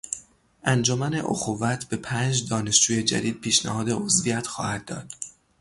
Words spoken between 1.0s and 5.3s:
اخوت به پنج دانشجوی جدید پیشنهاد عضویت خواهد داد.